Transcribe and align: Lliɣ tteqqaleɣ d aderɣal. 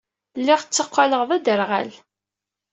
Lliɣ 0.39 0.59
tteqqaleɣ 0.61 1.21
d 1.25 1.31
aderɣal. 1.35 1.91